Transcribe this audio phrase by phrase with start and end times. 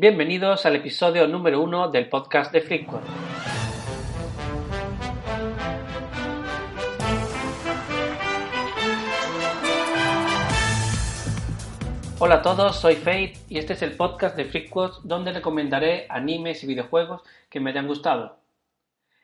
[0.00, 3.04] Bienvenidos al episodio número uno del podcast de Freakcore.
[12.20, 16.62] Hola a todos, soy Fate y este es el podcast de Freakquotes donde recomendaré animes
[16.62, 18.36] y videojuegos que me hayan gustado.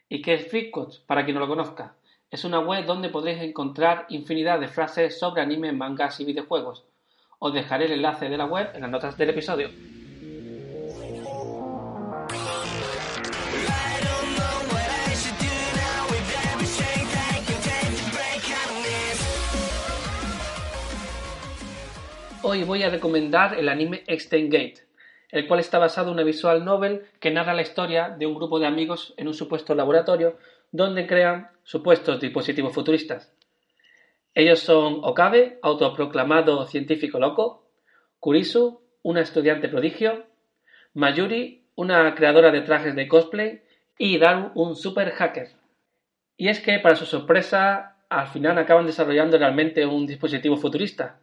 [0.09, 0.99] ¿Y qué es Freakquotes?
[0.99, 1.95] Para quien no lo conozca.
[2.33, 6.85] Es una web donde podréis encontrar infinidad de frases sobre anime, mangas y videojuegos.
[7.39, 9.71] Os dejaré el enlace de la web en las notas del episodio.
[22.47, 24.87] Hoy voy a recomendar el anime Extend Gate,
[25.31, 28.59] el cual está basado en una visual novel que narra la historia de un grupo
[28.59, 30.37] de amigos en un supuesto laboratorio
[30.71, 33.33] donde crean supuestos dispositivos futuristas.
[34.35, 37.65] Ellos son Okabe, autoproclamado científico loco,
[38.21, 40.27] Kurisu, una estudiante prodigio,
[40.93, 43.63] Mayuri, una creadora de trajes de cosplay,
[43.97, 45.49] y Daru, un super hacker.
[46.37, 51.21] Y es que, para su sorpresa, al final acaban desarrollando realmente un dispositivo futurista,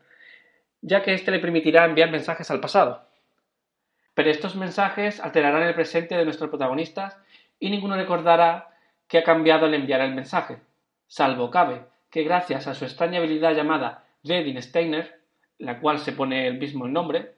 [0.81, 3.07] ya que éste le permitirá enviar mensajes al pasado.
[4.13, 7.17] Pero estos mensajes alterarán el presente de nuestros protagonistas
[7.59, 8.69] y ninguno recordará
[9.07, 10.57] que ha cambiado al enviar el mensaje,
[11.07, 15.21] salvo Cabe, que gracias a su extraña habilidad llamada Reading Steiner,
[15.57, 17.35] la cual se pone el mismo nombre,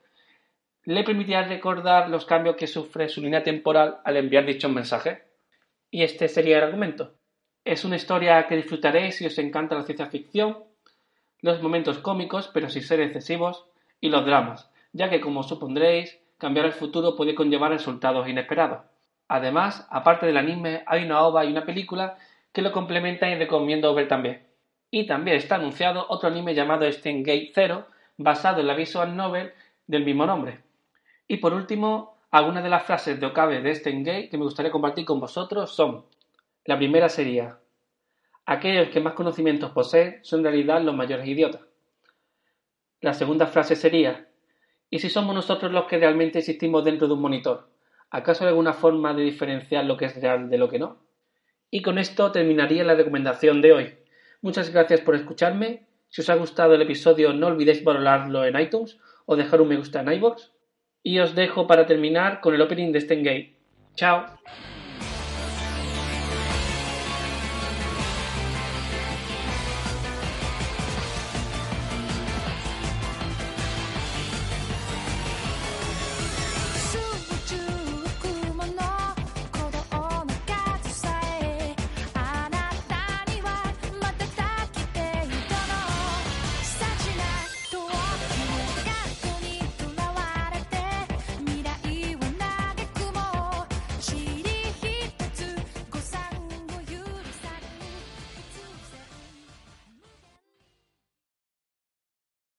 [0.86, 5.24] le permitirá recordar los cambios que sufre su línea temporal al enviar dicho mensaje.
[5.90, 7.16] Y este sería el argumento.
[7.64, 10.64] Es una historia que disfrutaréis si os encanta la ciencia ficción
[11.44, 13.66] los momentos cómicos, pero sin ser excesivos,
[14.00, 18.86] y los dramas, ya que, como supondréis, cambiar el futuro puede conllevar resultados inesperados.
[19.28, 22.18] Además, aparte del anime, hay una ova y una película
[22.54, 24.48] que lo complementan y recomiendo ver también.
[24.90, 29.52] Y también está anunciado otro anime llamado Gate Zero, basado en la visual novel
[29.86, 30.62] del mismo nombre.
[31.28, 35.04] Y por último, algunas de las frases de Okabe de Gate que me gustaría compartir
[35.04, 36.06] con vosotros son:
[36.64, 37.58] la primera sería
[38.46, 41.62] Aquellos que más conocimientos poseen son en realidad los mayores idiotas.
[43.00, 44.28] La segunda frase sería,
[44.90, 47.70] ¿y si somos nosotros los que realmente existimos dentro de un monitor?
[48.10, 51.00] ¿Acaso hay alguna forma de diferenciar lo que es real de lo que no?
[51.72, 53.94] Y con esto terminaría la recomendación de hoy.
[54.42, 55.88] Muchas gracias por escucharme.
[56.10, 59.78] Si os ha gustado el episodio no olvidéis valorarlo en iTunes o dejar un me
[59.78, 60.52] gusta en iVoox.
[61.02, 63.58] Y os dejo para terminar con el opening de Stengate.
[63.96, 64.26] ¡Chao!